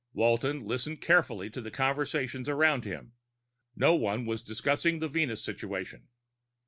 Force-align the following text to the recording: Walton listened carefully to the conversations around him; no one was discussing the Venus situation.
Walton 0.13 0.65
listened 0.65 0.99
carefully 0.99 1.51
to 1.51 1.61
the 1.61 1.69
conversations 1.69 2.49
around 2.49 2.85
him; 2.85 3.13
no 3.75 3.93
one 3.93 4.25
was 4.25 4.41
discussing 4.41 4.97
the 4.97 5.07
Venus 5.07 5.43
situation. 5.43 6.07